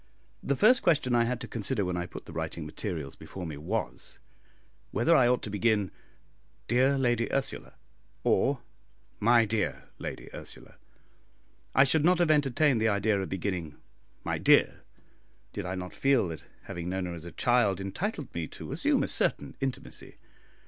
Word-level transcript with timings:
The 0.41 0.55
first 0.55 0.81
question 0.81 1.13
I 1.13 1.25
had 1.25 1.39
to 1.41 1.47
consider 1.47 1.85
when 1.85 1.95
I 1.95 2.07
put 2.07 2.25
the 2.25 2.33
writing 2.33 2.65
materials 2.65 3.15
before 3.15 3.45
me 3.45 3.55
was, 3.55 4.17
whether 4.89 5.15
I 5.15 5.27
ought 5.27 5.43
to 5.43 5.51
begin, 5.51 5.91
"Dear 6.67 6.97
Lady 6.97 7.31
Ursula," 7.31 7.75
or, 8.23 8.61
"My 9.19 9.45
dear 9.45 9.89
Lady 9.99 10.27
Ursula." 10.33 10.77
I 11.75 11.83
should 11.83 12.03
not 12.03 12.17
have 12.17 12.31
entertained 12.31 12.81
the 12.81 12.87
idea 12.89 13.21
of 13.21 13.29
beginning 13.29 13.75
"My 14.23 14.39
dear," 14.39 14.81
did 15.53 15.67
I 15.67 15.75
not 15.75 15.93
feel 15.93 16.29
that 16.29 16.45
having 16.63 16.89
known 16.89 17.05
her 17.05 17.13
as 17.13 17.25
a 17.25 17.31
child 17.31 17.79
entitled 17.79 18.33
me 18.33 18.47
to 18.47 18.71
assume 18.71 19.03
a 19.03 19.07
certain 19.07 19.55
intimacy. 19.61 20.17